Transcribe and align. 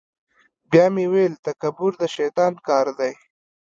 بیا 0.71 0.85
مې 0.93 1.05
ویل 1.11 1.33
تکبر 1.45 1.91
د 2.01 2.03
شیطان 2.15 2.53
کار 2.67 2.87
دی. 2.99 3.13